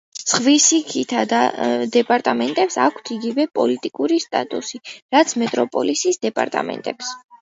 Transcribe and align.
ზღვისიქითა 0.29 1.41
დეპარტამენტებს 1.95 2.79
აქვთ 2.85 3.11
იგივე 3.17 3.45
პოლიტიკური 3.59 4.17
სტატუსი, 4.27 4.81
რაც 5.17 5.35
მეტროპოლიის 5.43 6.23
დეპარტამენტებს. 6.29 7.13